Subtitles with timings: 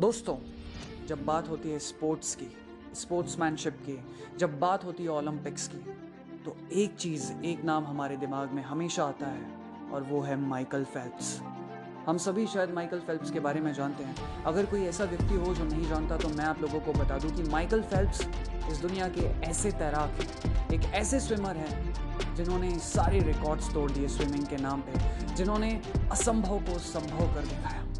[0.00, 0.34] दोस्तों,
[1.06, 2.46] जब बात होती है स्पोर्ट्स की
[2.94, 3.98] स्पोर्ट्समैनशिप की,
[4.38, 5.78] जब बात होती है ओलंपिक्स की
[6.44, 10.84] तो एक चीज़, एक नाम हमारे दिमाग में हमेशा आता है और वो है माइकल
[10.84, 11.38] फेल्प्स
[12.06, 15.54] हम सभी शायद माइकल फेल्प्स के बारे में जानते हैं। अगर कोई ऐसा व्यक्ति हो
[15.54, 18.26] जो नहीं जानता तो मैं आप लोगों को बता दूँ कि माइकल फेल्प्स
[18.70, 24.46] इस दुनिया के ऐसे तैराक एक ऐसे स्विमर हैं, जिन्होंने सारे रिकॉर्ड्स तोड़ दिए स्विमिंग
[24.46, 25.70] के नाम पे, जिन्होंने
[26.10, 27.91] असंभव को संभव कर दिखाया।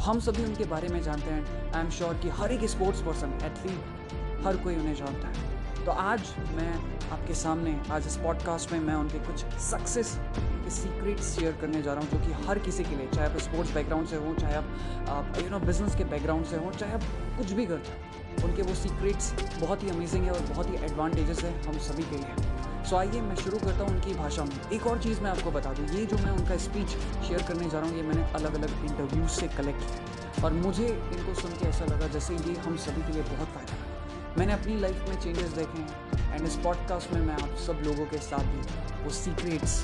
[0.00, 3.00] तो हम सभी उनके बारे में जानते हैं। आई एम श्योर कि हर एक स्पोर्ट्स
[3.02, 6.20] पर्सन एथलीट हर कोई उन्हें जानता है। तो आज
[6.56, 6.72] मैं
[7.10, 11.94] आपके सामने, आज इस पॉडकास्ट में मैं उनके कुछ सक्सेस के सीक्रेट्स शेयर करने जा
[11.94, 14.54] रहा हूँ, जो कि हर किसी के लिए, चाहे आप स्पोर्ट्स बैकग्राउंड से हों, चाहे
[14.54, 17.04] आप यू नो बिज़नेस के बैकग्राउंड से हों, चाहे आप
[17.38, 21.44] कुछ भी करते हैं, उनके वो सीक्रेट्स बहुत ही अमेजिंग है और बहुत ही एडवांटेजेस
[21.44, 22.58] है हम सभी के लिए।
[22.88, 25.72] सो आइए मैं शुरू करता हूँ उनकी भाषा में। एक और चीज़ मैं आपको बता
[25.72, 26.88] दूँ। ये जो मैं उनका स्पीच
[27.26, 30.86] शेयर करने जा रहा हूँ, ये मैंने अलग अलग इंटरव्यूज़ से कलेक्ट किया और मुझे
[30.86, 34.52] इनको सुन के ऐसा लगा जैसे ये हम सभी के लिए बहुत फ़ायदा है। मैंने
[34.52, 38.18] अपनी लाइफ में चेंजेस देखे हैं एंड इस पॉडकास्ट में मैं आप सब लोगों के
[38.18, 39.78] साथ भी वो सीक्रेट्स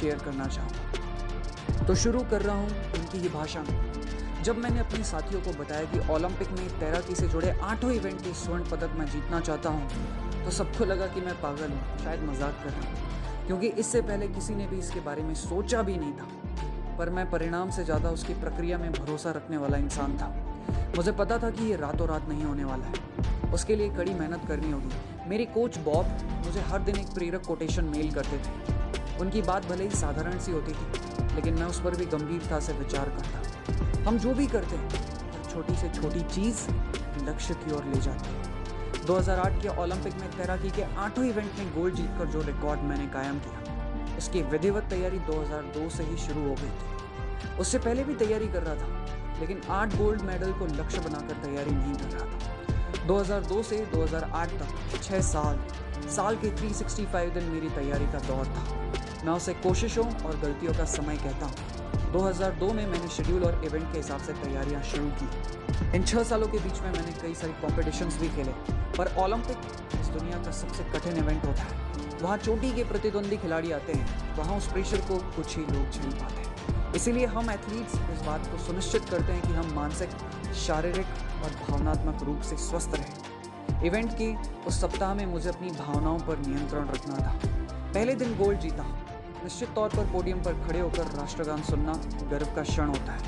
[0.00, 5.04] शेयर करना चाहूँगा। तो शुरू कर रहा हूँ उनकी ये भाषा में। जब मैंने अपने
[5.04, 9.06] साथियों को बताया कि ओलंपिक में तैराकी से जुड़े आठों इवेंट के स्वर्ण पदक मैं
[9.06, 9.88] जीतना चाहता हूँ
[10.46, 14.28] तो सबको लगा कि मैं पागल हूँ, शायद मज़ाक कर रहा हूँ। क्योंकि इससे पहले
[14.28, 18.10] किसी ने भी इसके बारे में सोचा भी नहीं था। पर मैं परिणाम से ज़्यादा
[18.10, 20.28] उसकी प्रक्रिया में भरोसा रखने वाला इंसान था।
[20.96, 24.46] मुझे पता था कि ये रातों रात नहीं होने वाला है। उसके लिए कड़ी मेहनत
[24.48, 29.42] करनी होगी। मेरे कोच बॉब मुझे हर दिन एक प्रेरक कोटेशन मेल करते थे। उनकी
[29.42, 33.08] बात भले ही साधारण सी होती थी, लेकिन मैं उस पर भी गंभीरता से विचार
[33.08, 34.90] करता। हम जो भी करते हैं
[35.50, 36.68] छोटी से छोटी चीज़
[37.24, 38.54] लक्ष्य की ओर ले जाती है।
[39.06, 43.38] 2008 के ओलंपिक में तैराकी के आठों इवेंट में गोल्ड जीतकर जो रिकॉर्ड मैंने कायम
[43.38, 48.48] किया, उसकी विधिवत तैयारी 2002 से ही शुरू हो गई थी। उससे पहले भी तैयारी
[48.48, 48.88] कर रहा था,
[49.40, 54.58] लेकिन आठ गोल्ड मेडल को लक्ष्य बनाकर तैयारी नहीं कर रहा था। 2002 से 2008
[54.60, 55.58] तक छः साल
[56.10, 58.64] साल के 365 दिन मेरी तैयारी का दौर था।
[59.24, 63.92] मैं उसे कोशिशों और गलतियों का समय कहता हूँ। 2002 में मैंने शेड्यूल और इवेंट
[63.92, 67.52] के हिसाब से तैयारियाँ शुरू की। इन छः सालों के बीच में मैंने कई सारी
[67.62, 68.54] कॉम्पिटिशन्स भी खेले।
[68.98, 69.58] पर ओलंपिक,
[70.00, 71.86] इस दुनिया का सबसे कठिन इवेंट होता है।
[72.22, 76.10] वहाँ चोटी के प्रतिद्वंदी खिलाड़ी आते हैं। वहाँ उस प्रेशर को कुछ ही लोग झेल
[76.10, 80.10] पाते हैं। इसीलिए हम एथलीट्स इस बात को सुनिश्चित करते हैं कि हम मानसिक,
[80.54, 81.06] शारीरिक
[81.44, 84.34] और भावनात्मक रूप से स्वस्थ रहें। इवेंट के
[84.66, 87.38] उस सप्ताह में मुझे अपनी भावनाओं पर नियंत्रण रखना था।
[87.94, 88.84] पहले दिन गोल्ड जीता
[89.44, 91.92] निश्चित तौर पर पोडियम पर खड़े होकर राष्ट्रगान सुनना
[92.30, 93.22] गर्व का क्षण होता है।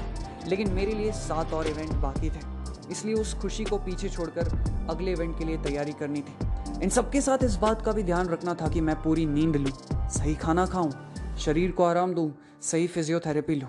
[0.46, 2.47] लेकिन मेरे लिए सात और इवेंट बाकी थे।
[2.91, 4.49] इसलिए उस खुशी को पीछे छोड़कर
[4.91, 8.28] अगले इवेंट के लिए तैयारी करनी थी। इन सबके साथ इस बात का भी ध्यान
[8.28, 9.72] रखना था कि मैं पूरी नींद लूँ,
[10.09, 10.91] सही खाना खाऊं,
[11.38, 12.32] शरीर को आराम दूँ,
[12.62, 13.69] सही फिजियोथेरेपी लूँ।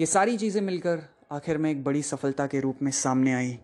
[0.00, 3.58] ये सारी चीज़ें मिलकर आखिर में एक बड़ी सफलता के रूप में सामने आई।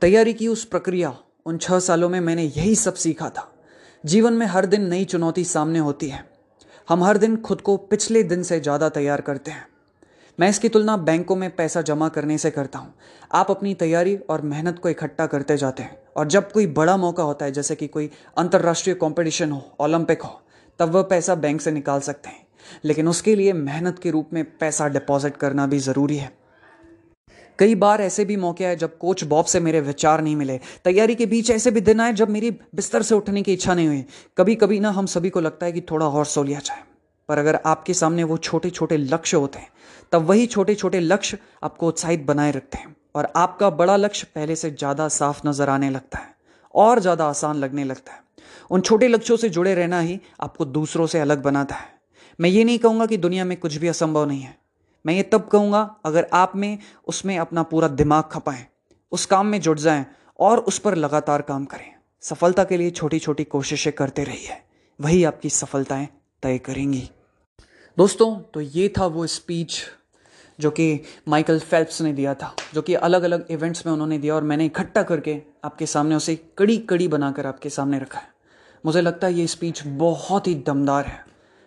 [0.00, 1.16] तैयारी की उस प्रक्रिया
[1.46, 3.50] उन छह सालों में मैंने यही सब सीखा था।
[4.04, 6.24] जीवन में हर दिन नई चुनौती सामने होती है।
[6.88, 9.66] हम हर दिन खुद को पिछले दिन से ज़्यादा तैयार करते हैं।
[10.40, 12.94] मैं इसकी तुलना बैंकों में पैसा जमा करने से करता हूँ।
[13.32, 17.22] आप अपनी तैयारी और मेहनत को इकट्ठा करते जाते हैं। और जब कोई बड़ा मौका
[17.22, 20.42] होता है, जैसे कि कोई अंतर्राष्ट्रीय कॉम्पिटिशन हो ओलंपिक हो,
[20.78, 22.46] तब वह पैसा बैंक से निकाल सकते हैं।
[22.84, 26.32] लेकिन उसके लिए मेहनत के रूप में पैसा डिपॉजिट करना भी ज़रूरी है।
[27.58, 31.14] कई बार ऐसे भी मौके आए जब कोच बॉब से मेरे विचार नहीं मिले। तैयारी
[31.14, 34.04] के बीच ऐसे भी दिन आए जब मेरी बिस्तर से उठने की इच्छा नहीं हुई।
[34.38, 36.93] कभी कभी ना हम सभी को लगता है कि थोड़ा और सो लिया जाए।
[37.28, 39.68] पर अगर आपके सामने वो छोटे छोटे लक्ष्य होते हैं,
[40.12, 44.56] तब वही छोटे छोटे लक्ष्य आपको उत्साहित बनाए रखते हैं और आपका बड़ा लक्ष्य पहले
[44.56, 46.34] से ज़्यादा साफ़ नज़र आने लगता है
[46.74, 48.22] और ज़्यादा आसान लगने लगता है।
[48.70, 51.92] उन छोटे लक्ष्यों से जुड़े रहना ही आपको दूसरों से अलग बनाता है।
[52.38, 54.56] मैं ये नहीं कहूँगा कि दुनिया में कुछ भी असंभव नहीं है।
[55.04, 58.66] मैं ये तब कहूँगा अगर आप में, उसमें अपना पूरा दिमाग खपाएँ,
[59.12, 60.04] उस काम में जुट जाएँ
[60.38, 61.92] और उस पर लगातार काम करें।
[62.22, 64.56] सफलता के लिए छोटी छोटी कोशिशें करते रहिए।
[64.98, 66.08] वही आपकी सफलताएँ
[66.44, 67.08] तय करेंगी।
[67.98, 69.80] दोस्तों तो ये था वो स्पीच
[70.58, 74.34] जो कि माइकल फेल्प्स ने दिया था जो कि अलग अलग इवेंट्स में उन्होंने दिया
[74.34, 78.28] और मैंने इकट्ठा करके आपके सामने उसे कड़ी कड़ी बनाकर आपके सामने रखा है।
[78.84, 81.24] मुझे लगता है ये स्पीच बहुत ही दमदार है।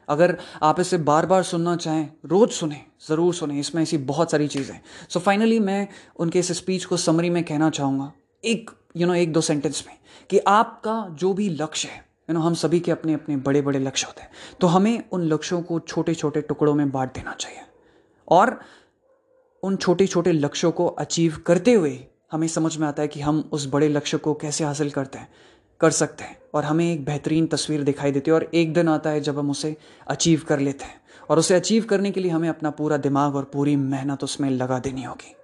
[0.07, 4.47] अगर आप इसे बार बार सुनना चाहें रोज़ सुने ज़रूर सुने इसमें ऐसी बहुत सारी
[4.47, 5.88] चीज़ें सो फाइनली मैं
[6.19, 8.12] उनके इस स्पीच को समरी में कहना चाहूँगा
[8.44, 9.95] एक यू you नो know, एक दो सेंटेंस में
[10.30, 13.79] कि आपका जो भी लक्ष्य है यू नो हम सभी के अपने अपने बड़े बड़े
[13.79, 14.29] लक्ष्य होते हैं।
[14.62, 17.59] तो हमें उन लक्ष्यों को छोटे छोटे टुकड़ों में बांट देना चाहिए।
[18.27, 18.59] और
[19.63, 23.50] उन छोटे छोटे लक्ष्यों को अचीव करते हुए हमें समझ में आता है कि हम
[23.51, 25.29] उस बड़े लक्ष्य को कैसे हासिल करते हैं,
[25.81, 29.09] कर सकते हैं। और हमें एक बेहतरीन तस्वीर दिखाई देती है और एक दिन आता
[29.09, 29.77] है जब हम उसे
[30.07, 33.44] अचीव कर लेते हैं। और उसे अचीव करने के लिए हमें अपना पूरा दिमाग और
[33.44, 35.35] पूरी मेहनत उसमें लगा देनी होगी।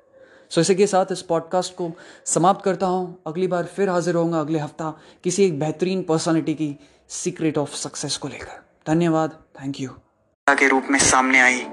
[0.54, 1.92] सो इसी के साथ इस पॉडकास्ट को
[2.26, 6.76] समाप्त करता हूँ। अगली बार फिर हाजिर होऊँगा अगले हफ़्ता किसी एक बेहतरीन पर्सनालिटी की
[7.10, 9.90] सीक्रेट ऑफ़ सक्सेस को लेकर। धन्यवाद। थैंक यू
[10.48, 11.66] के रूप में सामने आई।